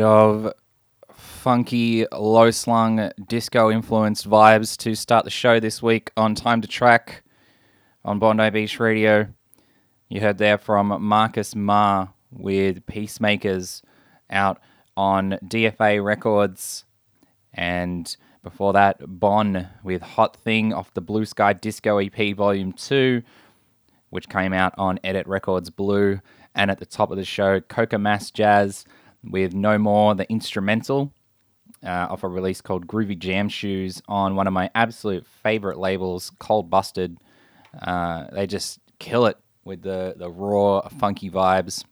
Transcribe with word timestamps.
Bit 0.00 0.06
of 0.06 0.54
funky, 1.12 2.06
low 2.10 2.50
slung, 2.50 3.10
disco 3.28 3.70
influenced 3.70 4.26
vibes 4.26 4.74
to 4.78 4.94
start 4.94 5.26
the 5.26 5.30
show 5.30 5.60
this 5.60 5.82
week 5.82 6.10
on 6.16 6.34
Time 6.34 6.62
to 6.62 6.66
Track 6.66 7.22
on 8.02 8.18
Bondi 8.18 8.48
Beach 8.48 8.80
Radio. 8.80 9.28
You 10.08 10.22
heard 10.22 10.38
there 10.38 10.56
from 10.56 11.02
Marcus 11.02 11.54
Marr 11.54 12.14
with 12.30 12.86
Peacemakers 12.86 13.82
out 14.30 14.58
on 14.96 15.38
DFA 15.44 16.02
Records. 16.02 16.86
And 17.52 18.16
before 18.42 18.72
that, 18.72 19.02
Bon 19.06 19.68
with 19.84 20.00
Hot 20.00 20.34
Thing 20.34 20.72
off 20.72 20.94
the 20.94 21.02
Blue 21.02 21.26
Sky 21.26 21.52
Disco 21.52 21.98
EP 21.98 22.34
Volume 22.34 22.72
2, 22.72 23.20
which 24.08 24.30
came 24.30 24.54
out 24.54 24.72
on 24.78 24.98
Edit 25.04 25.26
Records 25.26 25.68
Blue. 25.68 26.20
And 26.54 26.70
at 26.70 26.78
the 26.78 26.86
top 26.86 27.10
of 27.10 27.18
the 27.18 27.24
show, 27.26 27.60
Koka 27.60 28.00
Mass 28.00 28.30
Jazz 28.30 28.86
with 29.24 29.54
No 29.54 29.78
More, 29.78 30.14
the 30.14 30.30
instrumental, 30.30 31.12
uh, 31.84 32.06
off 32.10 32.22
a 32.22 32.28
release 32.28 32.60
called 32.60 32.86
Groovy 32.86 33.18
Jam 33.18 33.48
Shoes 33.48 34.02
on 34.08 34.36
one 34.36 34.46
of 34.46 34.52
my 34.52 34.70
absolute 34.74 35.26
favorite 35.26 35.78
labels, 35.78 36.32
Cold 36.38 36.70
Busted. 36.70 37.18
Uh, 37.80 38.26
they 38.32 38.46
just 38.46 38.80
kill 38.98 39.26
it 39.26 39.38
with 39.64 39.82
the, 39.82 40.14
the 40.16 40.30
raw, 40.30 40.86
funky 40.88 41.30
vibes. 41.30 41.84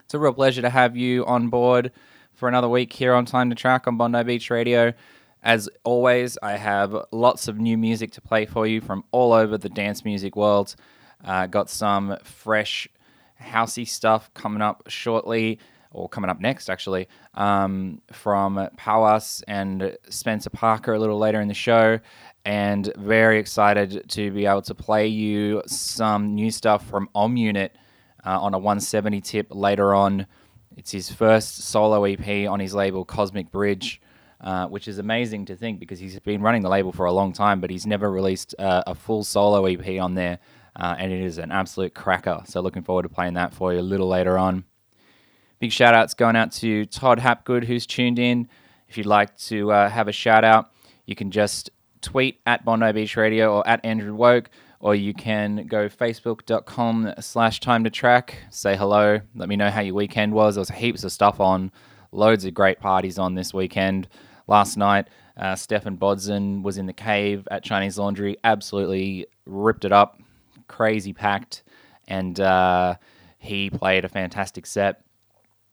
It's 0.00 0.14
a 0.14 0.18
real 0.18 0.32
pleasure 0.32 0.62
to 0.62 0.70
have 0.70 0.96
you 0.96 1.24
on 1.26 1.48
board 1.48 1.92
for 2.34 2.48
another 2.48 2.68
week 2.68 2.92
here 2.92 3.14
on 3.14 3.24
Time 3.24 3.50
to 3.50 3.56
Track 3.56 3.86
on 3.86 3.96
Bondi 3.96 4.22
Beach 4.22 4.50
Radio. 4.50 4.92
As 5.42 5.68
always, 5.84 6.38
I 6.42 6.56
have 6.56 6.96
lots 7.12 7.48
of 7.48 7.58
new 7.58 7.78
music 7.78 8.12
to 8.12 8.20
play 8.20 8.46
for 8.46 8.66
you 8.66 8.80
from 8.80 9.04
all 9.10 9.32
over 9.32 9.56
the 9.56 9.68
dance 9.68 10.04
music 10.04 10.36
world. 10.36 10.74
Uh, 11.24 11.46
got 11.46 11.70
some 11.70 12.16
fresh 12.22 12.88
housey 13.40 13.86
stuff 13.86 14.32
coming 14.34 14.62
up 14.62 14.82
shortly 14.88 15.58
or 15.92 16.08
coming 16.08 16.30
up 16.30 16.40
next 16.40 16.68
actually, 16.68 17.08
um, 17.34 18.00
from 18.12 18.56
Pawas 18.76 19.42
and 19.48 19.96
Spencer 20.08 20.50
Parker 20.50 20.94
a 20.94 20.98
little 20.98 21.18
later 21.18 21.40
in 21.40 21.48
the 21.48 21.54
show. 21.54 21.98
And 22.44 22.92
very 22.96 23.38
excited 23.38 24.08
to 24.10 24.30
be 24.30 24.46
able 24.46 24.62
to 24.62 24.74
play 24.74 25.08
you 25.08 25.62
some 25.66 26.34
new 26.34 26.50
stuff 26.50 26.86
from 26.88 27.08
Om 27.14 27.36
Unit 27.36 27.76
uh, 28.24 28.40
on 28.40 28.54
a 28.54 28.58
170 28.58 29.20
tip 29.20 29.48
later 29.50 29.94
on. 29.94 30.26
It's 30.76 30.92
his 30.92 31.10
first 31.10 31.62
solo 31.62 32.04
EP 32.04 32.48
on 32.48 32.60
his 32.60 32.74
label 32.74 33.04
Cosmic 33.04 33.50
Bridge. 33.50 34.00
Uh, 34.38 34.66
which 34.66 34.86
is 34.86 34.98
amazing 34.98 35.46
to 35.46 35.56
think 35.56 35.80
because 35.80 35.98
he's 35.98 36.20
been 36.20 36.42
running 36.42 36.60
the 36.60 36.68
label 36.68 36.92
for 36.92 37.06
a 37.06 37.12
long 37.12 37.32
time, 37.32 37.58
but 37.58 37.70
he's 37.70 37.86
never 37.86 38.12
released 38.12 38.54
uh, 38.58 38.82
a 38.86 38.94
full 38.94 39.24
solo 39.24 39.64
EP 39.64 39.98
on 39.98 40.14
there, 40.14 40.38
uh, 40.78 40.94
and 40.98 41.10
it 41.10 41.22
is 41.22 41.38
an 41.38 41.50
absolute 41.50 41.94
cracker. 41.94 42.42
So 42.44 42.60
looking 42.60 42.82
forward 42.82 43.04
to 43.04 43.08
playing 43.08 43.32
that 43.34 43.54
for 43.54 43.72
you 43.72 43.80
a 43.80 43.82
little 43.82 44.08
later 44.08 44.36
on. 44.36 44.64
Big 45.58 45.72
shout 45.72 45.94
outs 45.94 46.14
going 46.14 46.36
out 46.36 46.52
to 46.52 46.84
Todd 46.86 47.18
Hapgood, 47.18 47.64
who's 47.64 47.86
tuned 47.86 48.18
in. 48.18 48.48
If 48.88 48.98
you'd 48.98 49.06
like 49.06 49.36
to 49.38 49.72
uh, 49.72 49.88
have 49.88 50.06
a 50.06 50.12
shout 50.12 50.44
out, 50.44 50.70
you 51.06 51.14
can 51.14 51.30
just 51.30 51.70
tweet 52.02 52.40
at 52.46 52.64
Bondi 52.64 52.92
Beach 52.92 53.16
Radio 53.16 53.54
or 53.54 53.66
at 53.66 53.84
Andrew 53.84 54.14
Woke, 54.14 54.50
or 54.80 54.94
you 54.94 55.14
can 55.14 55.66
go 55.66 55.88
facebook.com 55.88 57.14
slash 57.20 57.60
time 57.60 57.84
to 57.84 57.90
track, 57.90 58.38
say 58.50 58.76
hello, 58.76 59.20
let 59.34 59.48
me 59.48 59.56
know 59.56 59.70
how 59.70 59.80
your 59.80 59.94
weekend 59.94 60.34
was. 60.34 60.56
There 60.56 60.60
was 60.60 60.68
heaps 60.68 61.04
of 61.04 61.12
stuff 61.12 61.40
on, 61.40 61.72
loads 62.12 62.44
of 62.44 62.54
great 62.54 62.78
parties 62.78 63.18
on 63.18 63.34
this 63.34 63.54
weekend. 63.54 64.08
Last 64.46 64.76
night, 64.76 65.08
uh, 65.36 65.56
Stephan 65.56 65.96
Bodzin 65.96 66.62
was 66.62 66.78
in 66.78 66.86
the 66.86 66.92
cave 66.92 67.48
at 67.50 67.64
Chinese 67.64 67.98
Laundry, 67.98 68.36
absolutely 68.44 69.26
ripped 69.46 69.84
it 69.84 69.92
up, 69.92 70.20
crazy 70.68 71.12
packed, 71.12 71.62
and 72.06 72.38
uh, 72.40 72.94
he 73.38 73.70
played 73.70 74.04
a 74.04 74.08
fantastic 74.08 74.66
set. 74.66 75.00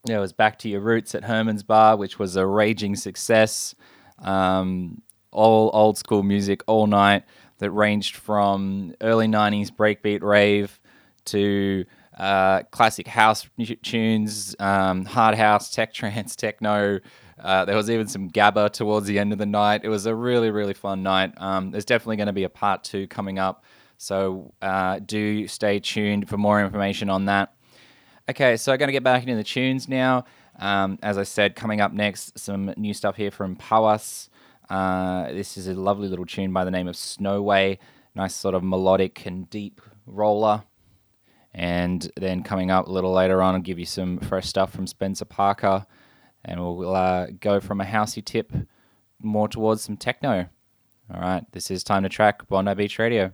Yeah, 0.05 0.17
it 0.17 0.21
was 0.21 0.33
back 0.33 0.59
to 0.59 0.69
your 0.69 0.81
roots 0.81 1.15
at 1.15 1.23
Hermann's 1.23 1.63
Bar, 1.63 1.95
which 1.95 2.19
was 2.19 2.35
a 2.35 2.45
raging 2.45 2.95
success. 2.95 3.73
Um, 4.19 5.01
all 5.31 5.71
old 5.73 5.97
school 5.97 6.23
music 6.23 6.61
all 6.67 6.87
night 6.87 7.23
that 7.59 7.71
ranged 7.71 8.17
from 8.17 8.93
early 9.01 9.27
90s 9.27 9.71
breakbeat 9.71 10.21
rave 10.21 10.79
to 11.25 11.85
uh, 12.17 12.63
classic 12.63 13.07
house 13.07 13.47
tunes, 13.81 14.55
um, 14.59 15.05
hard 15.05 15.35
house, 15.35 15.71
tech 15.71 15.93
trance, 15.95 16.35
techno. 16.35 16.99
Uh, 17.39 17.63
there 17.63 17.75
was 17.77 17.89
even 17.89 18.07
some 18.07 18.29
gabba 18.29 18.69
towards 18.71 19.07
the 19.07 19.17
end 19.17 19.31
of 19.31 19.39
the 19.39 19.45
night. 19.45 19.81
It 19.85 19.89
was 19.89 20.05
a 20.05 20.13
really, 20.13 20.51
really 20.51 20.73
fun 20.73 21.01
night. 21.01 21.33
Um, 21.37 21.71
there's 21.71 21.85
definitely 21.85 22.17
going 22.17 22.27
to 22.27 22.33
be 22.33 22.43
a 22.43 22.49
part 22.49 22.83
two 22.83 23.07
coming 23.07 23.39
up. 23.39 23.63
So 23.97 24.53
uh, 24.61 24.99
do 24.99 25.47
stay 25.47 25.79
tuned 25.79 26.27
for 26.27 26.37
more 26.37 26.61
information 26.61 27.09
on 27.09 27.25
that. 27.25 27.53
Okay, 28.29 28.55
so 28.55 28.71
I'm 28.71 28.79
going 28.79 28.87
to 28.87 28.93
get 28.93 29.03
back 29.03 29.23
into 29.23 29.35
the 29.35 29.43
tunes 29.43 29.89
now. 29.89 30.23
Um, 30.57 30.97
as 31.03 31.17
I 31.17 31.23
said, 31.23 31.57
coming 31.57 31.81
up 31.81 31.91
next, 31.91 32.39
some 32.39 32.73
new 32.77 32.93
stuff 32.93 33.17
here 33.17 33.31
from 33.31 33.57
Pawas. 33.57 34.29
Uh, 34.69 35.27
this 35.33 35.57
is 35.57 35.67
a 35.67 35.73
lovely 35.73 36.07
little 36.07 36.25
tune 36.25 36.53
by 36.53 36.63
the 36.63 36.71
name 36.71 36.87
of 36.87 36.95
Snowway. 36.95 37.79
Nice 38.15 38.33
sort 38.33 38.55
of 38.55 38.63
melodic 38.63 39.25
and 39.25 39.49
deep 39.49 39.81
roller. 40.05 40.63
And 41.53 42.09
then 42.15 42.43
coming 42.43 42.71
up 42.71 42.87
a 42.87 42.91
little 42.91 43.11
later 43.11 43.41
on, 43.41 43.55
I'll 43.55 43.61
give 43.61 43.77
you 43.77 43.85
some 43.85 44.19
fresh 44.19 44.47
stuff 44.47 44.71
from 44.71 44.87
Spencer 44.87 45.25
Parker. 45.25 45.85
And 46.45 46.61
we'll 46.61 46.95
uh, 46.95 47.27
go 47.41 47.59
from 47.59 47.81
a 47.81 47.85
housey 47.85 48.23
tip 48.23 48.53
more 49.21 49.49
towards 49.49 49.81
some 49.81 49.97
techno. 49.97 50.47
All 51.13 51.19
right, 51.19 51.43
this 51.51 51.69
is 51.69 51.83
Time 51.83 52.03
to 52.03 52.09
Track, 52.09 52.47
Bondi 52.47 52.73
Beach 52.73 52.97
Radio. 52.99 53.33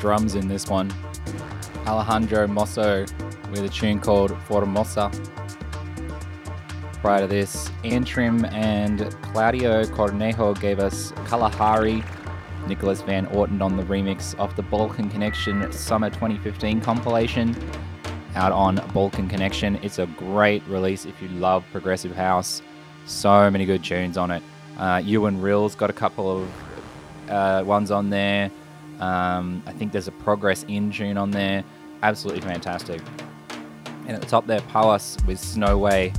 Drums 0.00 0.34
in 0.34 0.48
this 0.48 0.68
one. 0.68 0.92
Alejandro 1.86 2.46
Mosso 2.46 3.04
with 3.50 3.64
a 3.64 3.68
tune 3.68 4.00
called 4.00 4.36
Formosa. 4.44 5.10
Prior 7.00 7.20
to 7.20 7.26
this, 7.26 7.70
Antrim 7.84 8.44
and 8.46 9.14
Claudio 9.20 9.84
Cornejo 9.84 10.58
gave 10.60 10.78
us 10.78 11.12
Kalahari. 11.26 12.02
Nicholas 12.66 13.02
Van 13.02 13.26
Orton 13.26 13.60
on 13.60 13.76
the 13.76 13.82
remix 13.82 14.34
of 14.36 14.56
the 14.56 14.62
Balkan 14.62 15.10
Connection 15.10 15.70
Summer 15.70 16.08
2015 16.08 16.80
compilation 16.80 17.54
out 18.34 18.52
on 18.52 18.76
Balkan 18.92 19.28
Connection. 19.28 19.76
It's 19.82 19.98
a 19.98 20.06
great 20.06 20.66
release 20.66 21.04
if 21.04 21.20
you 21.20 21.28
love 21.28 21.64
progressive 21.72 22.16
house. 22.16 22.62
So 23.06 23.50
many 23.50 23.66
good 23.66 23.84
tunes 23.84 24.16
on 24.16 24.30
it. 24.30 24.42
Uh, 24.78 25.02
Ewan 25.04 25.40
Rill's 25.40 25.74
got 25.74 25.90
a 25.90 25.92
couple 25.92 26.42
of 26.42 26.50
uh, 27.30 27.62
ones 27.64 27.90
on 27.90 28.10
there. 28.10 28.50
Um, 29.00 29.62
I 29.66 29.72
think 29.72 29.92
there's 29.92 30.08
a 30.08 30.12
Progress 30.12 30.64
In 30.68 30.90
tune 30.90 31.16
on 31.16 31.30
there. 31.30 31.64
Absolutely 32.02 32.42
fantastic. 32.42 33.00
And 34.06 34.10
at 34.12 34.20
the 34.20 34.26
top 34.26 34.46
there, 34.46 34.60
Pawas 34.60 35.24
with 35.26 35.38
Snowway 35.38 36.14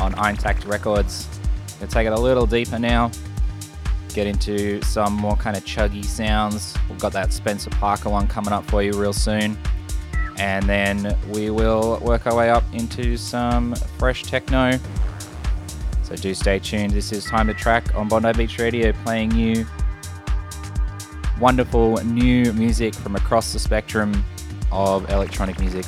on 0.00 0.12
Eintakt 0.14 0.66
Records. 0.66 1.26
Gonna 1.78 1.90
take 1.90 2.06
it 2.06 2.12
a 2.12 2.20
little 2.20 2.46
deeper 2.46 2.78
now. 2.78 3.10
Get 4.12 4.26
into 4.26 4.82
some 4.82 5.14
more 5.14 5.36
kind 5.36 5.56
of 5.56 5.64
chuggy 5.64 6.04
sounds. 6.04 6.76
We've 6.88 6.98
got 6.98 7.12
that 7.12 7.32
Spencer 7.32 7.70
Parker 7.70 8.10
one 8.10 8.26
coming 8.26 8.52
up 8.52 8.64
for 8.66 8.82
you 8.82 8.92
real 8.92 9.12
soon. 9.12 9.56
And 10.36 10.68
then 10.68 11.16
we 11.28 11.50
will 11.50 11.98
work 12.00 12.26
our 12.26 12.34
way 12.34 12.50
up 12.50 12.64
into 12.72 13.16
some 13.16 13.74
fresh 13.98 14.22
techno. 14.24 14.78
So 16.02 16.16
do 16.16 16.34
stay 16.34 16.58
tuned. 16.58 16.92
This 16.92 17.12
is 17.12 17.24
Time 17.24 17.46
to 17.46 17.54
Track 17.54 17.94
on 17.94 18.08
Bondi 18.08 18.32
Beach 18.32 18.58
Radio, 18.58 18.92
playing 19.04 19.32
you 19.32 19.64
wonderful 21.40 21.96
new 22.04 22.52
music 22.52 22.94
from 22.94 23.16
across 23.16 23.52
the 23.52 23.58
spectrum 23.58 24.24
of 24.70 25.08
electronic 25.10 25.58
music. 25.58 25.86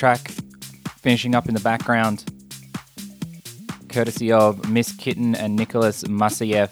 Track 0.00 0.30
finishing 1.02 1.34
up 1.34 1.46
in 1.46 1.52
the 1.52 1.60
background, 1.60 2.24
courtesy 3.90 4.32
of 4.32 4.66
Miss 4.70 4.94
Kittin 4.94 5.34
and 5.34 5.54
Nicolas 5.54 6.04
Masseyeff. 6.04 6.70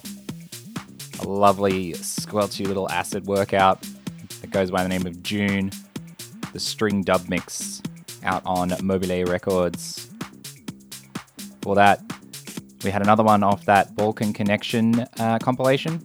A 1.21 1.27
lovely, 1.29 1.93
squelchy 1.93 2.65
little 2.65 2.89
acid 2.89 3.27
workout 3.27 3.85
that 4.41 4.49
goes 4.49 4.71
by 4.71 4.81
the 4.81 4.89
name 4.89 5.05
of 5.05 5.21
June. 5.21 5.69
The 6.53 6.59
string 6.59 7.03
dub 7.03 7.29
mix 7.29 7.83
out 8.23 8.41
on 8.47 8.69
Mobilee 8.69 9.29
Records. 9.29 10.09
For 11.61 11.75
that, 11.75 12.01
we 12.83 12.89
had 12.89 13.03
another 13.03 13.21
one 13.21 13.43
off 13.43 13.63
that 13.65 13.95
Balkan 13.95 14.33
Connection 14.33 15.05
uh, 15.19 15.37
compilation. 15.37 16.03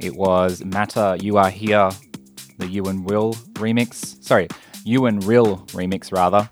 It 0.00 0.16
was 0.16 0.64
Matter 0.64 1.16
You 1.20 1.36
Are 1.36 1.50
Here, 1.50 1.88
the 2.58 2.66
You 2.66 2.86
and 2.86 3.04
Will 3.08 3.34
remix. 3.54 4.20
Sorry, 4.24 4.48
Ewan 4.84 5.20
Rill 5.20 5.58
remix, 5.68 6.12
rather. 6.12 6.48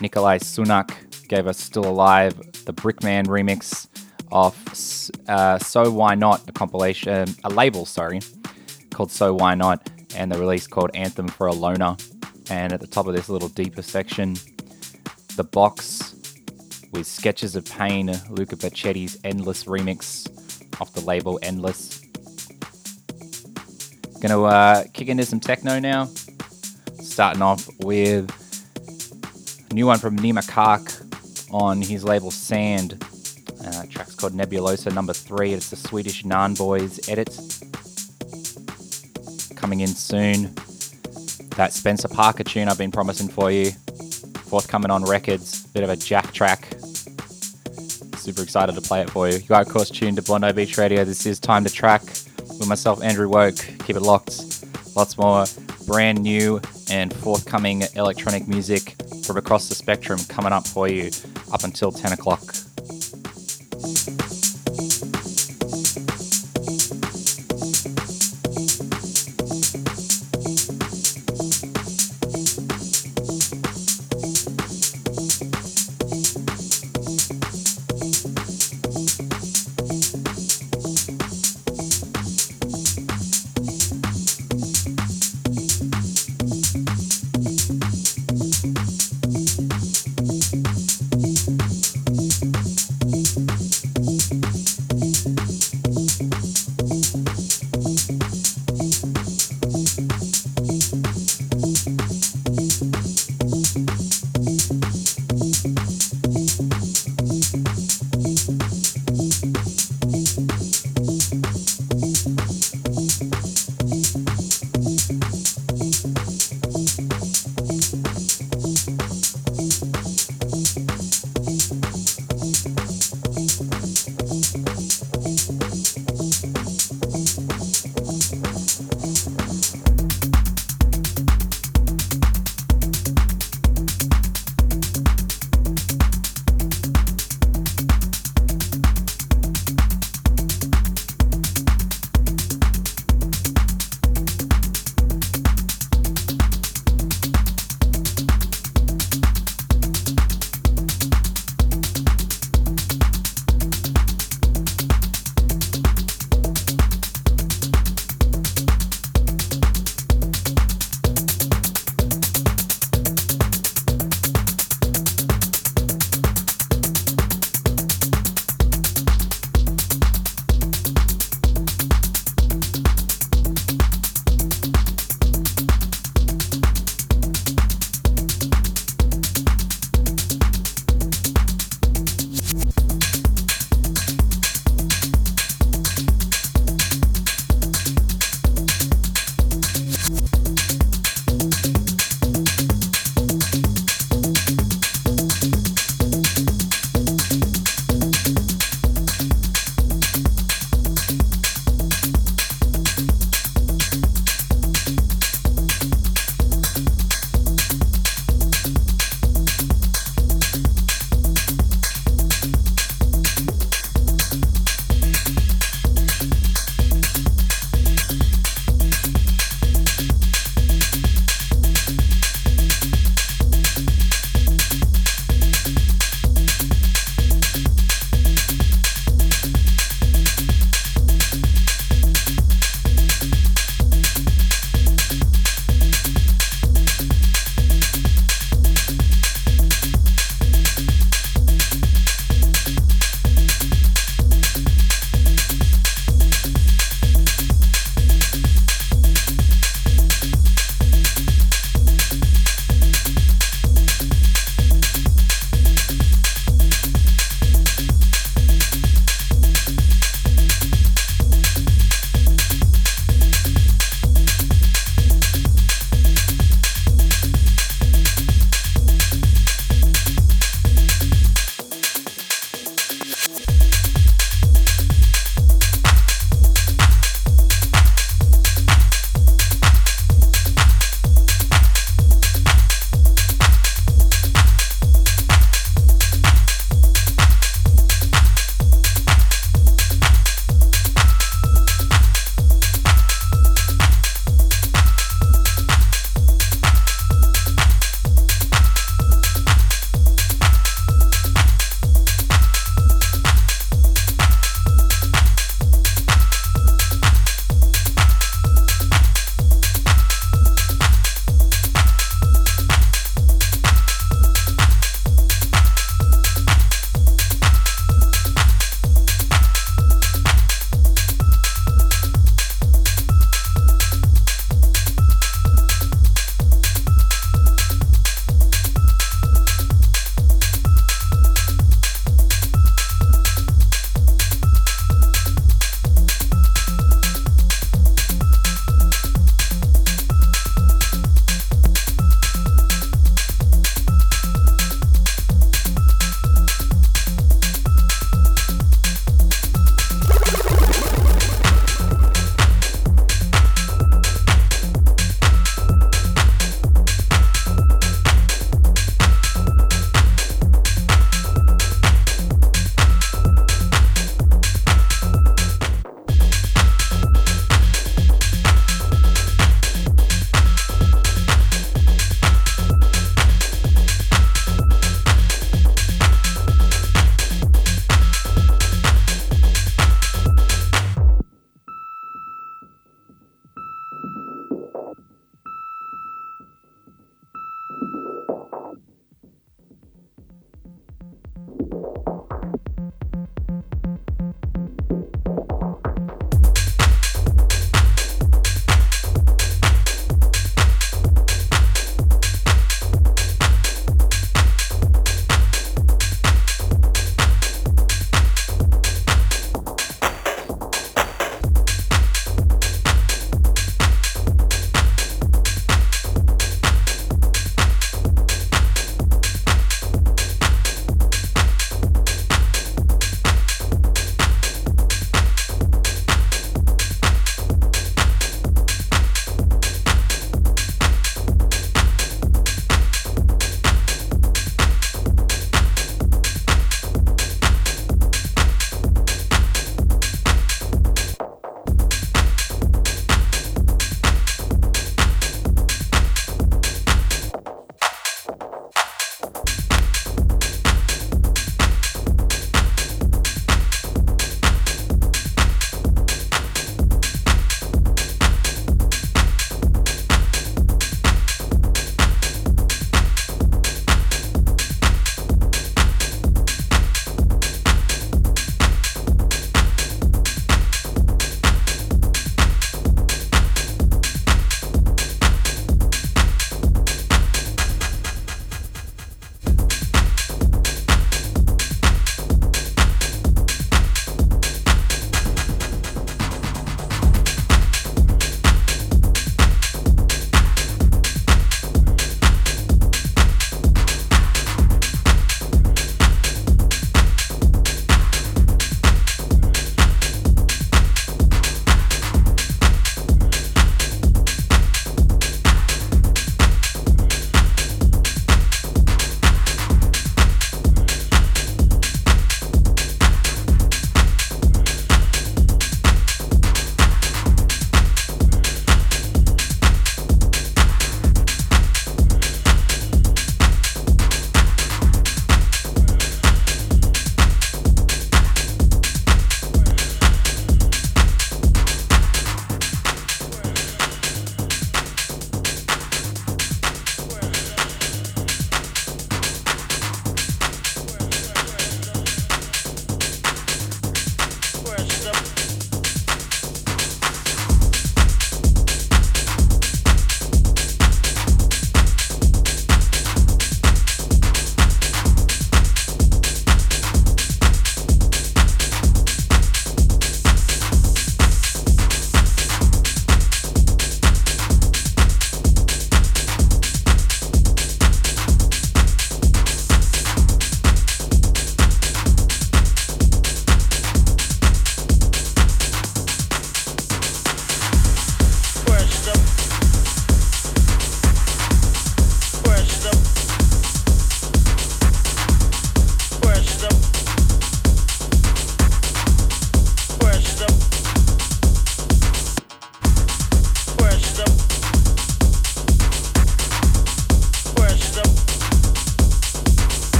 Nikolai 0.00 0.38
Sunak 0.38 1.28
gave 1.28 1.46
us 1.46 1.58
Still 1.58 1.86
Alive, 1.86 2.36
the 2.64 2.72
Brickman 2.72 3.26
remix 3.26 3.88
of 4.30 4.56
uh, 5.28 5.58
So 5.58 5.90
Why 5.90 6.14
Not, 6.14 6.48
a 6.48 6.52
compilation, 6.52 7.28
a 7.44 7.48
label, 7.48 7.86
sorry, 7.86 8.20
called 8.90 9.10
So 9.10 9.34
Why 9.34 9.54
Not, 9.54 9.90
and 10.14 10.30
the 10.30 10.38
release 10.38 10.66
called 10.66 10.90
Anthem 10.94 11.28
for 11.28 11.46
a 11.46 11.52
Loner. 11.52 11.96
And 12.48 12.72
at 12.72 12.80
the 12.80 12.86
top 12.86 13.06
of 13.06 13.14
this 13.14 13.28
little 13.28 13.48
deeper 13.48 13.82
section, 13.82 14.36
the 15.36 15.44
box 15.44 16.14
with 16.92 17.06
Sketches 17.06 17.56
of 17.56 17.64
Pain, 17.64 18.12
Luca 18.30 18.56
Bacchetti's 18.56 19.18
Endless 19.24 19.64
remix 19.64 20.30
off 20.80 20.92
the 20.92 21.00
label 21.00 21.38
Endless. 21.42 22.02
Gonna 24.20 24.42
uh, 24.42 24.84
kick 24.92 25.08
into 25.08 25.24
some 25.24 25.40
techno 25.40 25.78
now. 25.78 26.08
Starting 27.16 27.40
off 27.40 27.66
with 27.78 28.30
a 29.70 29.72
new 29.72 29.86
one 29.86 29.98
from 29.98 30.18
Nima 30.18 30.46
Khak 30.46 30.82
on 31.50 31.80
his 31.80 32.04
label 32.04 32.30
Sand. 32.30 33.02
Uh, 33.64 33.86
track's 33.88 34.14
called 34.14 34.34
Nebulosa 34.34 34.92
number 34.92 35.14
three. 35.14 35.54
It's 35.54 35.70
the 35.70 35.76
Swedish 35.76 36.24
Naan 36.24 36.58
Boys 36.58 37.08
edit. 37.08 37.30
Coming 39.56 39.80
in 39.80 39.88
soon. 39.88 40.54
That 41.56 41.72
Spencer 41.72 42.08
Parker 42.08 42.44
tune 42.44 42.68
I've 42.68 42.76
been 42.76 42.92
promising 42.92 43.28
for 43.28 43.50
you. 43.50 43.70
Forthcoming 44.50 44.90
on 44.90 45.02
Rekids. 45.02 45.72
Bit 45.72 45.84
of 45.84 45.88
a 45.88 45.96
jack 45.96 46.34
track. 46.34 46.68
Super 48.18 48.42
excited 48.42 48.74
to 48.74 48.82
play 48.82 49.00
it 49.00 49.08
for 49.08 49.26
you. 49.26 49.38
You 49.38 49.54
are, 49.54 49.62
of 49.62 49.70
course, 49.70 49.88
tuned 49.88 50.18
to 50.18 50.22
Bondi 50.22 50.52
Beach 50.52 50.76
Radio. 50.76 51.02
This 51.02 51.24
is 51.24 51.40
Time 51.40 51.64
to 51.64 51.70
Track 51.70 52.02
with 52.02 52.68
myself, 52.68 53.02
Andrew 53.02 53.30
Woke. 53.30 53.56
Keep 53.86 53.96
it 53.96 54.02
locked. 54.02 54.66
Lots 54.94 55.16
more 55.16 55.46
brand 55.86 56.22
new 56.22 56.60
and 56.90 57.12
forthcoming 57.12 57.82
electronic 57.94 58.46
music 58.48 58.94
from 59.24 59.36
across 59.36 59.68
the 59.68 59.74
spectrum 59.74 60.18
coming 60.28 60.52
up 60.52 60.66
for 60.66 60.88
you 60.88 61.10
up 61.52 61.64
until 61.64 61.90
10 61.90 62.12
o'clock. 62.12 62.42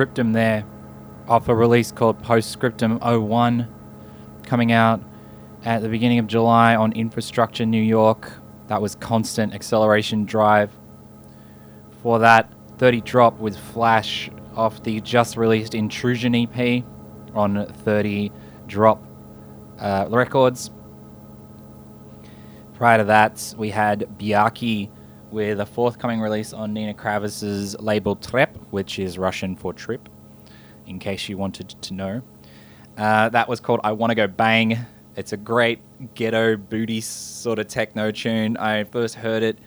Postscriptum 0.00 0.32
there 0.32 0.64
off 1.28 1.48
a 1.48 1.54
release 1.54 1.92
called 1.92 2.22
Postscriptum 2.22 2.98
01 3.00 3.68
coming 4.44 4.72
out 4.72 5.02
at 5.62 5.82
the 5.82 5.90
beginning 5.90 6.18
of 6.18 6.26
July 6.26 6.74
on 6.74 6.92
Infrastructure 6.92 7.66
New 7.66 7.82
York. 7.82 8.32
That 8.68 8.80
was 8.80 8.94
Constant 8.94 9.52
Acceleration 9.52 10.24
Drive. 10.24 10.70
For 12.02 12.18
that, 12.20 12.50
30 12.78 13.02
Drop 13.02 13.38
with 13.40 13.58
Flash 13.58 14.30
off 14.56 14.82
the 14.82 15.02
just 15.02 15.36
released 15.36 15.74
Intrusion 15.74 16.34
EP 16.34 16.82
on 17.34 17.66
30 17.66 18.32
Drop 18.68 19.04
uh, 19.78 20.06
Records. 20.08 20.70
Prior 22.72 22.96
to 22.96 23.04
that, 23.04 23.54
we 23.58 23.68
had 23.68 24.08
Bjarki 24.18 24.88
with 25.32 25.60
a 25.60 25.66
forthcoming 25.66 26.20
release 26.20 26.52
on 26.52 26.72
Nina 26.72 26.94
Kraviz's 26.94 27.78
label 27.80 28.16
Trep, 28.16 28.56
which 28.70 28.98
is 28.98 29.18
Russian 29.18 29.56
for 29.56 29.72
trip, 29.72 30.08
in 30.86 30.98
case 30.98 31.28
you 31.28 31.36
wanted 31.36 31.68
to 31.68 31.94
know. 31.94 32.22
Uh, 32.96 33.28
that 33.30 33.48
was 33.48 33.60
called 33.60 33.80
I 33.84 33.92
Want 33.92 34.10
to 34.10 34.14
Go 34.14 34.26
Bang. 34.26 34.78
It's 35.16 35.32
a 35.32 35.36
great 35.36 35.80
ghetto 36.14 36.56
booty 36.56 37.00
sort 37.00 37.58
of 37.58 37.68
techno 37.68 38.10
tune. 38.10 38.56
I 38.56 38.84
first 38.84 39.14
heard 39.14 39.42
it 39.42 39.58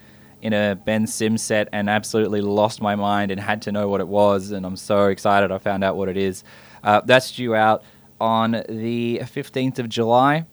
in 0.41 0.53
a 0.53 0.75
Ben 0.75 1.07
Sim 1.07 1.37
set 1.37 1.69
and 1.71 1.89
absolutely 1.89 2.41
lost 2.41 2.81
my 2.81 2.95
mind 2.95 3.31
and 3.31 3.39
had 3.39 3.61
to 3.63 3.71
know 3.71 3.87
what 3.87 4.01
it 4.01 4.07
was. 4.07 4.51
And 4.51 4.65
I'm 4.65 4.75
so 4.75 5.07
excited 5.07 5.51
I 5.51 5.57
found 5.57 5.83
out 5.83 5.95
what 5.95 6.09
it 6.09 6.17
is. 6.17 6.43
Uh, 6.83 7.01
that's 7.05 7.31
due 7.31 7.55
out 7.55 7.83
on 8.19 8.63
the 8.67 9.21
15th 9.23 9.79
of 9.79 9.87
July. 9.87 10.45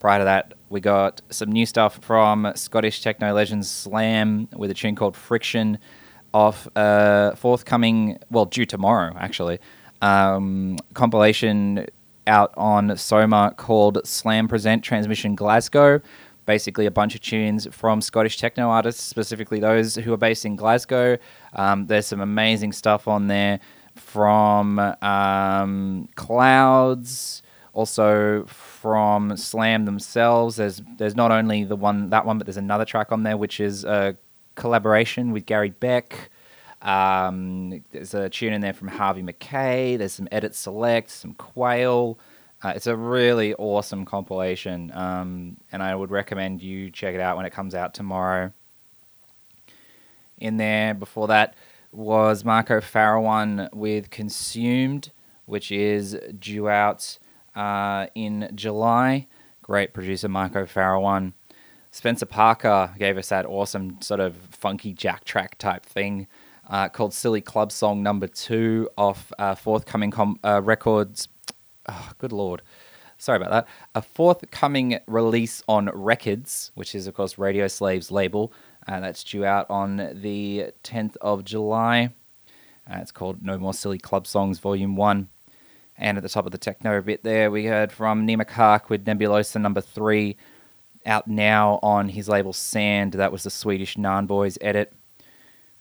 Prior 0.00 0.18
to 0.18 0.24
that, 0.24 0.54
we 0.70 0.80
got 0.80 1.22
some 1.30 1.50
new 1.50 1.66
stuff 1.66 1.98
from 2.02 2.52
Scottish 2.54 3.02
techno 3.02 3.32
legends 3.32 3.70
Slam 3.70 4.48
with 4.56 4.70
a 4.70 4.74
tune 4.74 4.94
called 4.94 5.16
Friction 5.16 5.78
off 6.34 6.68
a 6.76 7.34
forthcoming, 7.36 8.18
well, 8.30 8.44
due 8.44 8.66
tomorrow 8.66 9.14
actually, 9.18 9.58
um, 10.02 10.76
compilation 10.94 11.86
out 12.26 12.52
on 12.56 12.96
Soma 12.96 13.54
called 13.56 14.06
Slam 14.06 14.48
Present 14.48 14.84
Transmission 14.84 15.34
Glasgow. 15.34 16.00
Basically, 16.44 16.86
a 16.86 16.90
bunch 16.90 17.14
of 17.14 17.20
tunes 17.20 17.66
from 17.70 18.00
Scottish 18.00 18.38
techno 18.38 18.70
artists, 18.70 19.02
specifically 19.02 19.60
those 19.60 19.96
who 19.96 20.12
are 20.14 20.18
based 20.18 20.46
in 20.46 20.56
Glasgow. 20.56 21.18
Um, 21.52 21.86
there's 21.86 22.06
some 22.06 22.20
amazing 22.20 22.72
stuff 22.72 23.06
on 23.06 23.26
there 23.26 23.60
from 23.96 24.78
um, 24.78 26.08
Clouds, 26.14 27.42
also 27.74 28.46
from 28.88 29.36
Slam 29.36 29.84
themselves. 29.84 30.56
There's 30.56 30.80
there's 30.96 31.14
not 31.14 31.30
only 31.30 31.62
the 31.62 31.76
one 31.76 32.08
that 32.08 32.24
one, 32.24 32.38
but 32.38 32.46
there's 32.46 32.56
another 32.56 32.86
track 32.86 33.12
on 33.12 33.22
there 33.22 33.36
which 33.36 33.60
is 33.60 33.84
a 33.84 34.16
collaboration 34.54 35.30
with 35.30 35.44
Gary 35.44 35.68
Beck. 35.68 36.30
Um, 36.80 37.84
there's 37.90 38.14
a 38.14 38.30
tune 38.30 38.54
in 38.54 38.62
there 38.62 38.72
from 38.72 38.88
Harvey 38.88 39.22
McKay. 39.22 39.98
There's 39.98 40.14
some 40.14 40.26
edit 40.32 40.54
select, 40.54 41.10
some 41.10 41.34
Quail. 41.34 42.18
Uh, 42.62 42.72
it's 42.74 42.86
a 42.86 42.96
really 42.96 43.52
awesome 43.56 44.06
compilation, 44.06 44.90
um, 44.94 45.58
and 45.70 45.82
I 45.82 45.94
would 45.94 46.10
recommend 46.10 46.62
you 46.62 46.90
check 46.90 47.14
it 47.14 47.20
out 47.20 47.36
when 47.36 47.44
it 47.44 47.52
comes 47.52 47.74
out 47.74 47.92
tomorrow. 47.92 48.54
In 50.38 50.56
there 50.56 50.94
before 50.94 51.28
that 51.28 51.56
was 51.92 52.42
Marco 52.42 52.80
Faraone 52.80 53.68
with 53.74 54.08
Consumed, 54.08 55.12
which 55.44 55.70
is 55.70 56.18
due 56.38 56.70
out 56.70 57.18
uh, 57.58 58.06
in 58.14 58.50
July. 58.54 59.26
Great 59.62 59.92
producer 59.92 60.28
Marco 60.28 60.64
Faraone. 60.64 61.32
Spencer 61.90 62.26
Parker 62.26 62.94
gave 62.98 63.18
us 63.18 63.28
that 63.30 63.44
awesome 63.44 64.00
sort 64.00 64.20
of 64.20 64.36
funky 64.36 64.92
jack 64.92 65.24
track 65.24 65.58
type 65.58 65.84
thing 65.84 66.28
uh, 66.70 66.88
called 66.88 67.12
Silly 67.12 67.40
Club 67.40 67.72
Song 67.72 68.02
Number 68.02 68.28
Two 68.28 68.88
off 68.96 69.32
uh, 69.38 69.54
forthcoming 69.54 70.10
com- 70.10 70.38
uh, 70.44 70.62
records. 70.62 71.28
Oh, 71.88 72.12
good 72.18 72.32
lord. 72.32 72.62
Sorry 73.16 73.36
about 73.36 73.50
that. 73.50 73.66
A 73.96 74.02
forthcoming 74.02 75.00
release 75.08 75.62
on 75.66 75.88
Rekids, 75.88 76.70
which 76.74 76.94
is, 76.94 77.08
of 77.08 77.14
course, 77.14 77.36
Radio 77.36 77.66
Slave's 77.66 78.12
label. 78.12 78.52
Uh, 78.86 79.00
that's 79.00 79.24
due 79.24 79.44
out 79.44 79.68
on 79.68 79.96
the 80.14 80.72
10th 80.84 81.16
of 81.20 81.44
July. 81.44 82.10
It's 82.88 83.10
called 83.10 83.42
No 83.42 83.58
More 83.58 83.74
Silly 83.74 83.98
Club 83.98 84.26
Songs 84.26 84.60
Volume 84.60 84.94
1. 84.94 85.28
And 85.98 86.16
at 86.16 86.22
the 86.22 86.28
top 86.28 86.46
of 86.46 86.52
the 86.52 86.58
techno 86.58 87.02
bit 87.02 87.24
there, 87.24 87.50
we 87.50 87.66
heard 87.66 87.90
from 87.90 88.26
Nima 88.26 88.46
Khak 88.46 88.88
with 88.88 89.04
Nebulosa 89.04 89.60
number 89.60 89.80
3, 89.80 90.36
out 91.04 91.26
now 91.26 91.80
on 91.82 92.08
his 92.08 92.28
label 92.28 92.52
Sand. 92.52 93.14
That 93.14 93.32
was 93.32 93.42
the 93.42 93.50
Swedish 93.50 93.96
Naan 93.96 94.26
Boys 94.28 94.56
edit. 94.60 94.92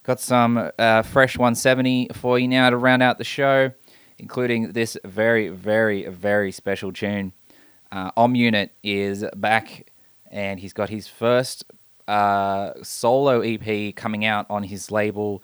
Got 0.02 0.20
some 0.20 0.72
uh, 0.80 1.04
fresh 1.04 1.38
170 1.38 2.10
for 2.14 2.40
you 2.40 2.48
now 2.48 2.70
to 2.70 2.78
round 2.78 3.04
out 3.04 3.20
the 3.20 3.24
show, 3.24 3.72
including 4.18 4.72
this 4.72 4.98
very, 5.06 5.50
very, 5.50 6.08
very 6.08 6.52
special 6.52 6.92
tune. 6.92 7.34
Uh, 7.92 8.12
Om 8.18 8.34
Unit 8.34 8.72
is 8.84 9.24
back, 9.36 9.92
and 10.32 10.60
he's 10.60 10.74
got 10.74 10.90
his 10.90 11.08
first 11.08 11.64
uh, 12.08 12.72
solo 12.82 13.42
EP 13.42 13.96
coming 13.96 14.26
out 14.26 14.46
on 14.50 14.64
his 14.64 14.92
label 14.92 15.44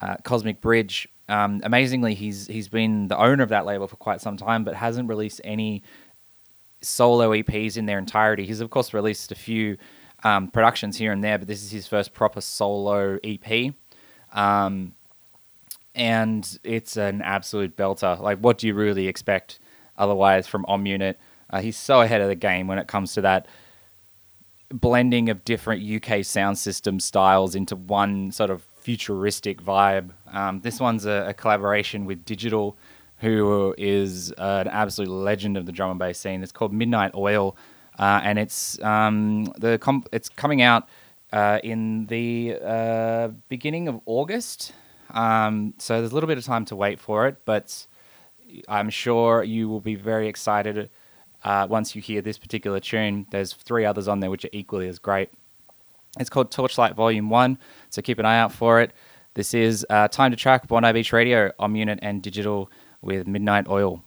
uh, 0.00 0.16
Cosmic 0.22 0.60
Bridge. 0.60 1.08
Um, 1.28 1.60
amazingly, 1.64 2.14
he's 2.14 2.46
he's 2.46 2.68
been 2.68 3.08
the 3.08 3.18
owner 3.18 3.42
of 3.42 3.48
that 3.48 3.66
label 3.66 3.86
for 3.88 3.96
quite 3.96 4.20
some 4.20 4.36
time, 4.36 4.64
but 4.64 4.74
hasn't 4.74 5.08
released 5.08 5.40
any 5.44 5.82
solo 6.80 7.30
EPs 7.30 7.76
in 7.76 7.86
their 7.86 7.98
entirety. 7.98 8.44
He's 8.44 8.60
of 8.60 8.70
course 8.70 8.92
released 8.92 9.32
a 9.32 9.34
few 9.34 9.78
um, 10.22 10.48
productions 10.48 10.96
here 10.96 11.12
and 11.12 11.24
there, 11.24 11.38
but 11.38 11.48
this 11.48 11.62
is 11.62 11.70
his 11.70 11.86
first 11.86 12.12
proper 12.12 12.40
solo 12.40 13.18
EP. 13.24 13.74
Um, 14.32 14.94
and 15.94 16.58
it's 16.64 16.96
an 16.96 17.22
absolute 17.22 17.76
belter. 17.76 18.18
Like, 18.18 18.38
what 18.38 18.58
do 18.58 18.66
you 18.66 18.74
really 18.74 19.06
expect 19.06 19.60
otherwise 19.96 20.46
from 20.46 20.64
Om 20.66 20.86
Unit? 20.86 21.18
Uh, 21.50 21.60
he's 21.60 21.76
so 21.76 22.00
ahead 22.00 22.20
of 22.20 22.28
the 22.28 22.34
game 22.34 22.66
when 22.66 22.78
it 22.78 22.88
comes 22.88 23.14
to 23.14 23.20
that 23.20 23.46
blending 24.70 25.28
of 25.28 25.44
different 25.44 25.84
UK 25.84 26.24
sound 26.24 26.58
system 26.58 26.98
styles 26.98 27.54
into 27.54 27.76
one 27.76 28.32
sort 28.32 28.50
of 28.50 28.66
futuristic 28.84 29.62
vibe. 29.62 30.10
Um, 30.30 30.60
this 30.60 30.78
one's 30.78 31.06
a, 31.06 31.24
a, 31.28 31.34
collaboration 31.34 32.04
with 32.04 32.22
Digital, 32.26 32.76
who 33.16 33.74
is 33.78 34.30
an 34.32 34.68
absolute 34.68 35.08
legend 35.08 35.56
of 35.56 35.64
the 35.64 35.72
drum 35.72 35.90
and 35.90 35.98
bass 35.98 36.18
scene. 36.18 36.42
It's 36.42 36.52
called 36.52 36.70
Midnight 36.72 37.12
Oil, 37.14 37.56
uh, 37.98 38.20
and 38.22 38.38
it's 38.38 38.78
um, 38.82 39.44
the 39.56 39.78
comp- 39.78 40.08
it's 40.12 40.28
coming 40.28 40.60
out 40.60 40.86
uh, 41.32 41.60
in 41.64 42.04
the 42.06 42.58
uh, 42.62 43.28
beginning 43.48 43.88
of 43.88 44.00
August. 44.04 44.74
Um, 45.10 45.72
so 45.78 45.98
there's 46.00 46.12
a 46.12 46.14
little 46.14 46.28
bit 46.28 46.36
of 46.36 46.44
time 46.44 46.66
to 46.66 46.76
wait 46.76 47.00
for 47.00 47.26
it, 47.26 47.38
but 47.46 47.86
I'm 48.68 48.90
sure 48.90 49.42
you 49.42 49.66
will 49.66 49.80
be 49.80 49.94
very 49.94 50.28
excited 50.28 50.90
uh, 51.42 51.66
once 51.70 51.96
you 51.96 52.02
hear 52.02 52.20
this 52.20 52.36
particular 52.36 52.80
tune. 52.80 53.26
There's 53.30 53.54
three 53.54 53.86
others 53.86 54.08
on 54.08 54.20
there 54.20 54.30
which 54.30 54.44
are 54.44 54.50
equally 54.52 54.88
as 54.88 54.98
great. 54.98 55.30
It's 56.18 56.30
called 56.30 56.52
Torchlight 56.52 56.94
Volume 56.94 57.28
1, 57.28 57.58
so 57.94 58.02
keep 58.02 58.18
an 58.18 58.26
eye 58.26 58.38
out 58.38 58.52
for 58.52 58.80
it. 58.80 58.92
This 59.34 59.54
is 59.54 59.86
uh, 59.88 60.08
Time 60.08 60.30
to 60.30 60.36
Track, 60.36 60.68
Bondi 60.68 60.92
Beach 60.92 61.12
Radio, 61.12 61.52
Om 61.58 61.76
Unit 61.76 61.98
and 62.02 62.22
Digital 62.22 62.70
with 63.02 63.26
Midnight 63.26 63.68
Oil. 63.68 64.02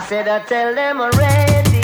Said 0.00 0.26
I 0.26 0.40
tell 0.40 0.74
them 0.74 1.00
already. 1.00 1.80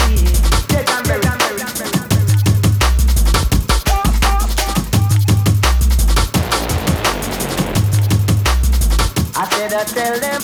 I 9.34 9.48
said 9.50 9.72
I 9.72 9.84
tell 9.84 10.20
them. 10.20 10.42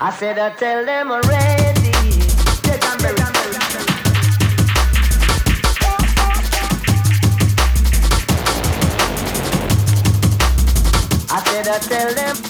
I 0.00 0.10
said 0.12 0.38
I 0.38 0.50
tell 0.50 0.84
them 0.84 1.10
already. 1.12 1.67
I 11.70 11.78
tell 11.80 12.14
them 12.14 12.47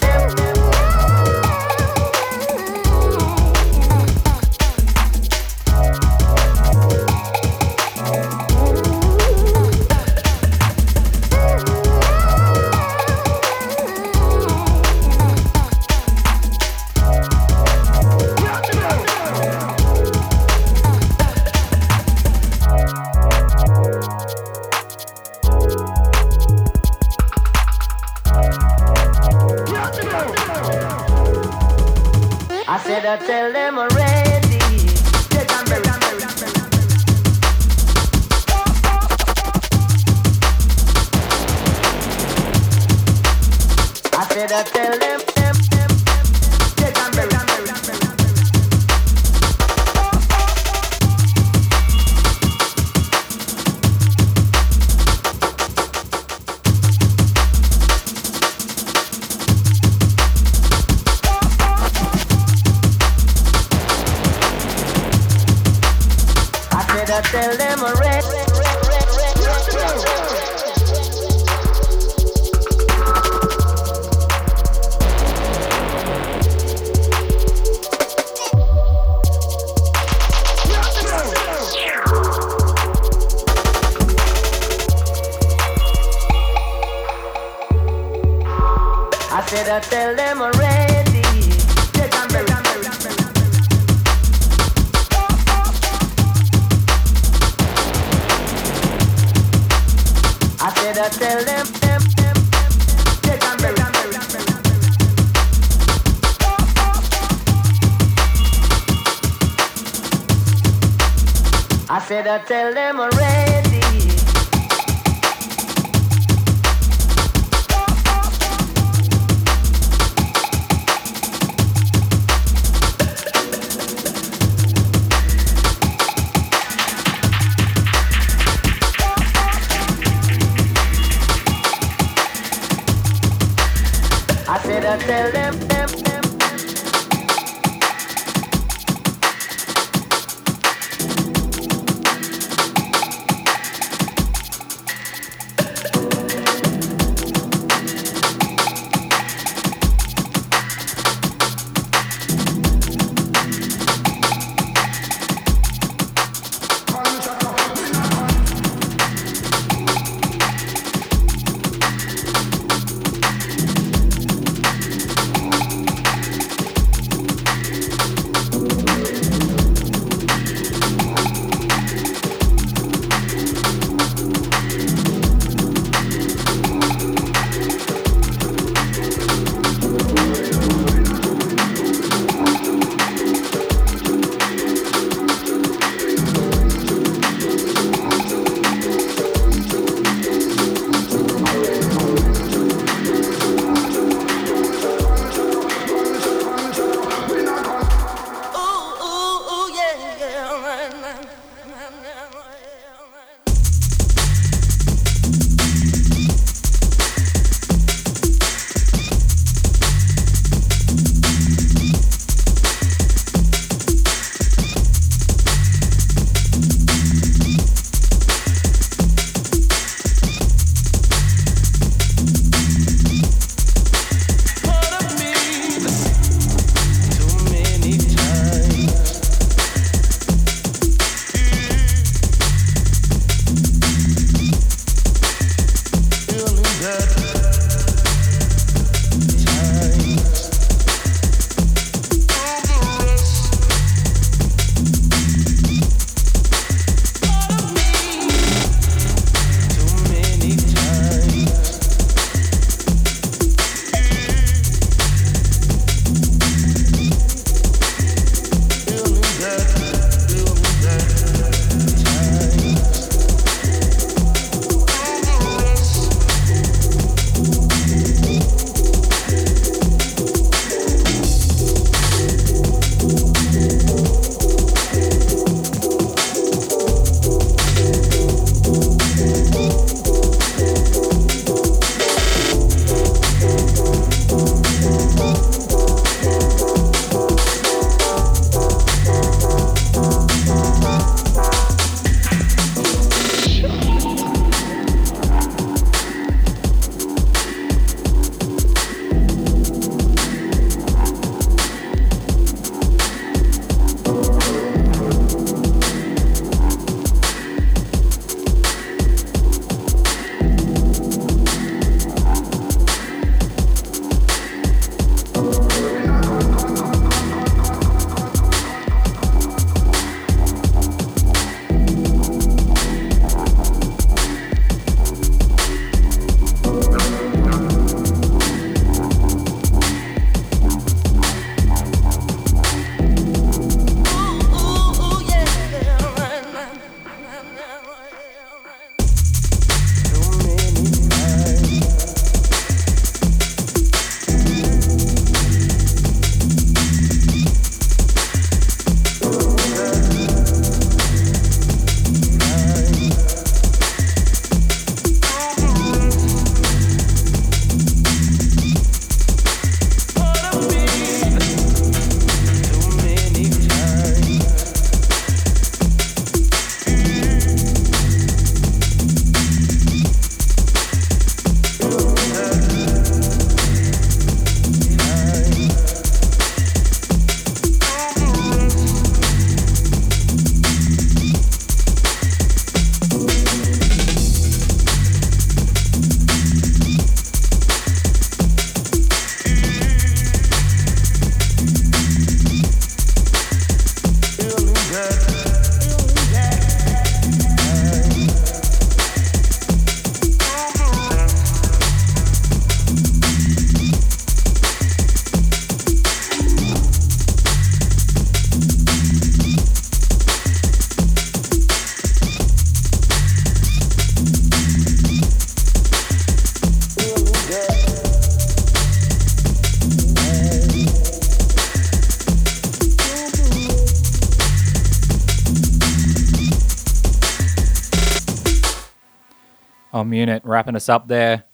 Om 429.99 430.15
Unit 430.15 430.43
wrapping 430.45 430.77
us 430.77 430.89
up 430.89 431.09
there 431.09 431.45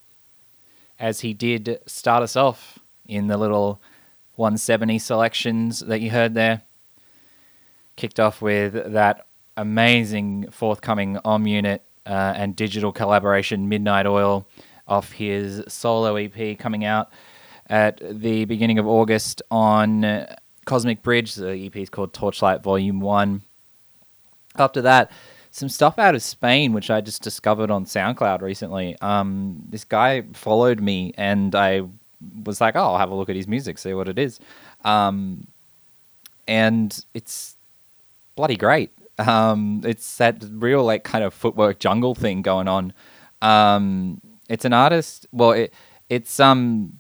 as 0.99 1.21
he 1.21 1.33
did 1.33 1.81
start 1.87 2.23
us 2.23 2.37
off 2.37 2.79
in 3.07 3.27
the 3.27 3.39
little 3.39 3.81
170 4.37 4.99
selections 4.99 5.81
that 5.81 6.01
you 6.01 6.11
heard 6.11 6.35
there. 6.35 6.63
Kicked 7.97 8.21
off 8.21 8.43
with 8.43 8.93
that 8.93 9.27
amazing 9.57 10.51
forthcoming 10.51 11.19
Om 11.25 11.47
Unit 11.47 11.83
uh, 12.07 12.35
and 12.37 12.55
digital 12.55 12.93
collaboration 12.93 13.69
Midnight 13.69 14.07
Oil 14.07 14.47
off 14.87 15.13
his 15.13 15.63
solo 15.69 16.17
EP 16.17 16.59
coming 16.59 16.85
out 16.85 17.11
at 17.69 17.99
the 18.03 18.45
beginning 18.45 18.79
of 18.79 18.87
August 18.87 19.41
on 19.51 20.27
Cosmic 20.67 21.03
Bridge. 21.03 21.35
The 21.35 21.67
EP 21.67 21.77
is 21.77 21.89
called 21.89 22.13
Torchlight 22.13 22.63
Volume 22.63 23.01
1. 23.01 23.41
After 24.57 24.83
that, 24.83 25.11
some 25.55 25.69
stuff 25.69 26.01
out 26.01 26.17
of 26.17 26.23
Spain, 26.23 26.73
which 26.73 26.91
I 26.91 27.01
just 27.01 27.23
discovered 27.23 27.71
on 27.71 27.85
SoundCloud 27.85 28.43
recently. 28.43 28.97
Um, 29.01 29.63
this 29.69 29.85
guy 29.85 30.23
followed 30.33 30.81
me, 30.81 31.15
and 31.17 31.55
I 31.55 31.83
was 32.45 32.61
like, 32.61 32.75
"Oh, 32.75 32.81
I'll 32.81 32.99
have 32.99 33.11
a 33.11 33.15
look 33.15 33.31
at 33.31 33.37
his 33.37 33.47
music, 33.47 33.79
see 33.79 33.95
what 33.95 34.09
it 34.09 34.19
is," 34.19 34.41
um, 34.85 35.47
and 36.49 37.05
it's 37.15 37.55
bloody 38.35 38.57
great. 38.57 38.91
Um, 39.17 39.83
it's 39.85 40.17
that 40.17 40.43
real 40.51 40.83
like 40.83 41.05
kind 41.05 41.23
of 41.23 41.33
footwork 41.33 41.79
jungle 41.79 42.17
thing 42.17 42.43
going 42.43 42.67
on. 42.67 42.93
Um, 43.41 44.21
it's 44.49 44.65
an 44.65 44.73
artist. 44.73 45.29
Well, 45.31 45.53
it, 45.53 45.73
it's 46.09 46.41
um. 46.41 46.99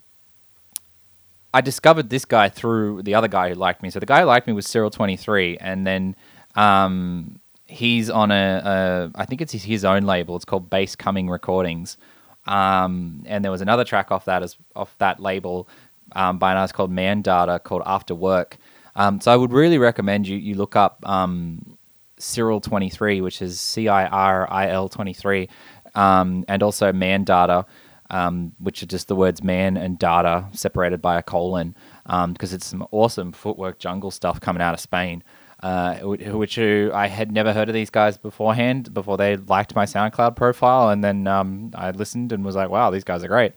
I 1.52 1.60
discovered 1.60 2.08
this 2.08 2.24
guy 2.24 2.48
through 2.48 3.02
the 3.02 3.16
other 3.16 3.28
guy 3.28 3.48
who 3.48 3.56
liked 3.56 3.82
me. 3.82 3.90
So 3.90 3.98
the 3.98 4.06
guy 4.06 4.20
who 4.20 4.26
liked 4.26 4.46
me 4.46 4.52
was 4.52 4.68
Ciril 4.68 4.92
Twenty 4.92 5.16
Three, 5.16 5.56
and 5.58 5.84
then 5.84 6.14
um, 6.54 7.40
he's 7.74 8.08
on 8.08 8.30
a, 8.30 8.62
a 8.64 9.20
I 9.20 9.24
think 9.24 9.40
it's 9.40 9.52
his, 9.52 9.84
own 9.84 10.02
label. 10.04 10.36
It's 10.36 10.44
called 10.44 10.70
Bass 10.70 10.96
Coming 10.96 11.28
Recordings. 11.28 11.98
Um, 12.46 13.24
and 13.26 13.44
there 13.44 13.50
was 13.50 13.60
another 13.60 13.84
track 13.84 14.10
off 14.10 14.24
that 14.26 14.42
as 14.42 14.56
off 14.74 14.94
that 14.98 15.18
label 15.20 15.68
um, 16.12 16.38
by 16.38 16.52
an 16.52 16.58
artist 16.58 16.74
called 16.74 16.90
Man 16.90 17.22
Data 17.22 17.58
called 17.58 17.82
After 17.86 18.14
Work. 18.14 18.58
Um, 18.96 19.20
so 19.20 19.32
I 19.32 19.36
would 19.36 19.52
really 19.52 19.78
recommend 19.78 20.28
you 20.28 20.36
you 20.36 20.54
look 20.54 20.76
up 20.76 21.06
um, 21.08 21.76
Ciril 22.18 22.62
twenty 22.62 22.90
three, 22.90 23.20
which 23.20 23.42
is 23.42 23.60
C 23.60 23.88
I 23.88 24.06
R 24.06 24.50
I 24.50 24.68
L 24.68 24.88
twenty 24.88 25.14
three, 25.14 25.48
um, 25.94 26.44
and 26.48 26.62
also 26.62 26.92
Man 26.92 27.24
Data. 27.24 27.66
Um, 28.10 28.52
which 28.58 28.82
are 28.82 28.86
just 28.86 29.08
the 29.08 29.16
words 29.16 29.42
man 29.42 29.78
and 29.78 29.98
data 29.98 30.44
separated 30.52 31.00
by 31.00 31.18
a 31.18 31.22
colon, 31.22 31.74
because 32.04 32.52
it's 32.52 32.66
some 32.66 32.86
awesome 32.90 33.32
footwork 33.32 33.78
jungle 33.78 34.10
stuff 34.10 34.38
coming 34.40 34.62
out 34.62 34.74
of 34.74 34.78
Spain 34.78 35.24
uh, 35.64 35.96
which 36.00 36.58
I 36.58 37.06
had 37.06 37.32
never 37.32 37.54
heard 37.54 37.70
of 37.70 37.74
these 37.74 37.88
guys 37.88 38.18
beforehand, 38.18 38.92
before 38.92 39.16
they 39.16 39.38
liked 39.38 39.74
my 39.74 39.86
SoundCloud 39.86 40.36
profile, 40.36 40.90
and 40.90 41.02
then 41.02 41.26
um, 41.26 41.70
I 41.74 41.90
listened 41.90 42.32
and 42.32 42.44
was 42.44 42.54
like, 42.54 42.68
"Wow, 42.68 42.90
these 42.90 43.02
guys 43.02 43.24
are 43.24 43.28
great." 43.28 43.54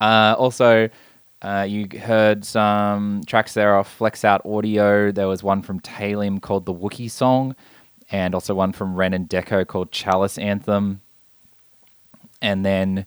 Uh, 0.00 0.34
also, 0.38 0.88
uh, 1.42 1.66
you 1.68 1.88
heard 2.00 2.46
some 2.46 3.20
tracks 3.26 3.52
there 3.52 3.76
off 3.76 3.98
Flexout 3.98 4.46
Audio. 4.46 5.12
There 5.12 5.28
was 5.28 5.42
one 5.42 5.60
from 5.60 5.78
Taelimb 5.78 6.40
called 6.40 6.64
"The 6.64 6.72
Wookie 6.72 7.10
Song," 7.10 7.54
and 8.10 8.34
also 8.34 8.54
one 8.54 8.72
from 8.72 8.94
Ren 8.94 9.12
and 9.12 9.28
Dekko 9.28 9.66
called 9.66 9.92
"Chalice 9.92 10.38
Anthem." 10.38 11.02
And 12.40 12.64
then 12.64 13.04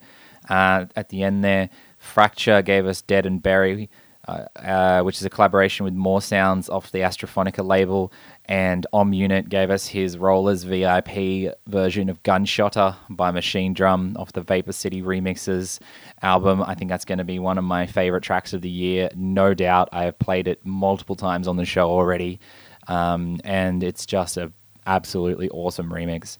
uh, 0.47 0.85
at 0.95 1.09
the 1.09 1.23
end 1.23 1.43
there, 1.43 1.71
Fracture 1.97 2.61
gave 2.61 2.85
us 2.85 3.01
"Dead 3.01 3.25
and 3.25 3.41
Bury." 3.41 3.89
Uh, 4.27 4.45
uh, 4.55 5.03
which 5.03 5.17
is 5.17 5.23
a 5.23 5.29
collaboration 5.29 5.83
with 5.83 5.93
Moresounds 5.93 6.67
off 6.67 6.91
the 6.91 7.01
Astrophonica 7.01 7.63
label, 7.63 8.11
and 8.47 8.85
Om 8.93 9.13
Unit 9.13 9.49
gave 9.49 9.71
us 9.71 9.87
his 9.87 10.17
Rollers 10.17 10.63
VIP 10.63 11.53
version 11.67 12.09
of 12.09 12.21
Gunshotta 12.23 12.95
by 13.09 13.31
Machinedrum 13.31 14.17
off 14.17 14.33
the 14.33 14.41
Vapor 14.41 14.71
City 14.71 15.01
Remixes 15.01 15.79
album. 16.21 16.61
I 16.61 16.75
think 16.75 16.89
that's 16.89 17.05
going 17.05 17.17
to 17.17 17.23
be 17.23 17.39
one 17.39 17.57
of 17.57 17.63
my 17.63 17.87
favorite 17.87 18.23
tracks 18.23 18.53
of 18.53 18.61
the 18.61 18.69
year, 18.69 19.09
no 19.15 19.53
doubt. 19.53 19.89
I 19.91 20.03
have 20.03 20.19
played 20.19 20.47
it 20.47 20.63
multiple 20.63 21.15
times 21.15 21.47
on 21.47 21.57
the 21.57 21.65
show 21.65 21.89
already, 21.89 22.39
um, 22.87 23.39
and 23.43 23.83
it's 23.83 24.05
just 24.05 24.37
a 24.37 24.51
absolutely 24.85 25.49
awesome 25.49 25.89
remix. 25.89 26.37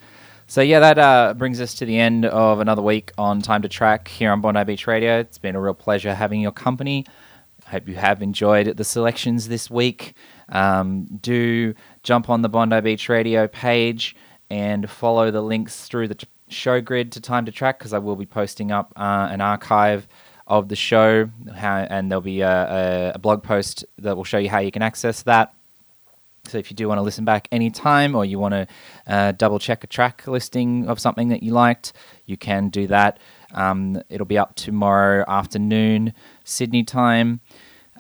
So 0.47 0.61
yeah, 0.61 0.79
that 0.79 0.99
uh, 0.99 1.33
brings 1.33 1.59
us 1.59 1.73
to 1.75 1.85
the 1.85 1.97
end 1.97 2.25
of 2.25 2.59
another 2.59 2.83
week 2.83 3.11
on 3.17 3.41
Time 3.41 3.63
to 3.63 3.69
Track 3.69 4.07
here 4.07 4.31
on 4.31 4.41
Bondi 4.41 4.63
Beach 4.63 4.85
Radio. 4.85 5.19
It's 5.19 5.39
been 5.39 5.55
a 5.55 5.61
real 5.61 5.73
pleasure 5.73 6.13
having 6.13 6.39
your 6.39 6.51
company. 6.51 7.03
I 7.65 7.71
hope 7.71 7.87
you 7.87 7.95
have 7.95 8.21
enjoyed 8.21 8.77
the 8.77 8.83
selections 8.83 9.47
this 9.47 9.71
week. 9.71 10.13
Um, 10.49 11.05
do 11.19 11.73
jump 12.05 12.29
on 12.29 12.43
the 12.43 12.49
Bondi 12.49 12.79
Beach 12.81 13.09
Radio 13.09 13.47
page 13.47 14.15
and 14.49 14.89
follow 14.89 15.31
the 15.31 15.41
links 15.41 15.87
through 15.87 16.07
the 16.07 16.15
t- 16.15 16.27
show 16.47 16.79
grid 16.79 17.11
to 17.13 17.19
Time 17.19 17.45
to 17.45 17.51
Track 17.51 17.79
because 17.79 17.93
I 17.93 17.97
will 17.97 18.15
be 18.15 18.27
posting 18.27 18.71
up 18.71 18.93
uh, 18.95 19.27
an 19.31 19.41
archive 19.41 20.07
of 20.47 20.69
the 20.69 20.75
show 20.75 21.27
how, 21.55 21.77
and 21.77 22.11
there'll 22.11 22.21
be 22.21 22.41
a, 22.41 23.13
a, 23.15 23.19
blog 23.19 23.41
post 23.41 23.83
that 23.97 24.15
will 24.15 24.23
show 24.23 24.37
you 24.37 24.47
how 24.47 24.59
you 24.59 24.71
can 24.71 24.83
access 24.83 25.23
that. 25.23 25.55
So 26.47 26.59
if 26.59 26.69
you 26.69 26.75
do 26.75 26.87
want 26.87 26.99
to 26.99 27.01
listen 27.01 27.25
back 27.25 27.47
anytime 27.51 28.13
or 28.13 28.23
you 28.23 28.37
want 28.37 28.53
to 28.53 28.67
uh, 29.07 29.31
double 29.31 29.57
check 29.57 29.83
a 29.83 29.87
track 29.87 30.27
listing 30.27 30.87
of 30.87 30.99
something 30.99 31.29
that 31.29 31.41
you 31.41 31.53
liked, 31.53 31.93
you 32.27 32.37
can 32.37 32.69
do 32.69 32.85
that. 32.85 33.19
Um, 33.55 33.99
it'll 34.09 34.27
be 34.27 34.37
up 34.37 34.55
tomorrow 34.55 35.25
afternoon, 35.27 36.13
Sydney 36.43 36.83
time. 36.83 37.41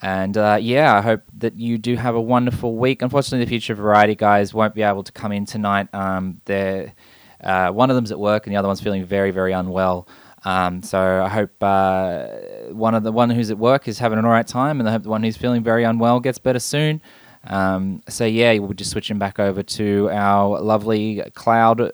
And 0.01 0.37
uh, 0.37 0.57
yeah, 0.61 0.95
I 0.95 1.01
hope 1.01 1.21
that 1.37 1.55
you 1.55 1.77
do 1.77 1.95
have 1.95 2.15
a 2.15 2.21
wonderful 2.21 2.75
week. 2.75 3.01
Unfortunately, 3.01 3.45
the 3.45 3.49
Future 3.49 3.75
Variety 3.75 4.15
guys 4.15 4.53
won't 4.53 4.75
be 4.75 4.81
able 4.81 5.03
to 5.03 5.11
come 5.11 5.31
in 5.31 5.45
tonight. 5.45 5.87
Um, 5.93 6.41
they're, 6.45 6.93
uh, 7.41 7.69
one 7.69 7.89
of 7.89 7.95
them's 7.95 8.11
at 8.11 8.19
work 8.19 8.45
and 8.45 8.53
the 8.53 8.57
other 8.57 8.67
one's 8.67 8.81
feeling 8.81 9.05
very, 9.05 9.31
very 9.31 9.53
unwell. 9.53 10.07
Um, 10.45 10.83
so 10.83 11.23
I 11.23 11.27
hope 11.27 11.51
uh, 11.61 12.27
one 12.71 12.93
of 12.93 13.03
the 13.03 13.11
one 13.11 13.31
who's 13.31 13.49
at 13.49 13.57
work 13.57 13.87
is 13.87 13.97
having 13.97 14.19
an 14.19 14.25
all 14.25 14.31
right 14.31 14.45
time, 14.45 14.79
and 14.79 14.87
I 14.87 14.91
hope 14.91 15.03
the 15.03 15.09
one 15.09 15.23
who's 15.23 15.35
feeling 15.35 15.63
very 15.63 15.83
unwell 15.83 16.19
gets 16.19 16.37
better 16.37 16.59
soon. 16.59 17.01
Um, 17.45 18.03
so 18.07 18.25
yeah, 18.25 18.57
we'll 18.59 18.73
just 18.73 18.91
switch 18.91 19.05
switching 19.05 19.17
back 19.17 19.39
over 19.39 19.63
to 19.63 20.09
our 20.11 20.61
lovely 20.61 21.23
cloud 21.33 21.91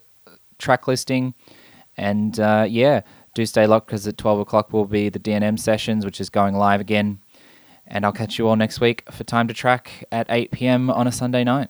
track 0.59 0.85
listing, 0.87 1.33
and 1.95 2.37
uh, 2.41 2.65
yeah, 2.69 3.01
do 3.33 3.45
stay 3.45 3.67
locked 3.67 3.87
because 3.87 4.05
at 4.05 4.17
twelve 4.17 4.39
o'clock 4.39 4.73
will 4.73 4.85
be 4.85 5.07
the 5.07 5.19
DNM 5.19 5.57
sessions, 5.57 6.03
which 6.03 6.19
is 6.19 6.29
going 6.29 6.55
live 6.55 6.81
again. 6.81 7.19
And 7.93 8.05
I'll 8.05 8.13
catch 8.13 8.39
you 8.39 8.47
all 8.47 8.55
next 8.55 8.79
week 8.79 9.03
for 9.11 9.25
Time 9.25 9.49
to 9.49 9.53
Track 9.53 10.05
at 10.13 10.25
8 10.29 10.51
p.m. 10.51 10.89
on 10.89 11.07
a 11.07 11.11
Sunday 11.11 11.43
night. 11.43 11.67